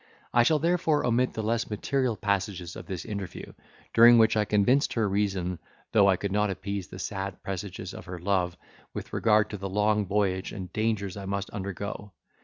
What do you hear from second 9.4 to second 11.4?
to the long voyage and dangers I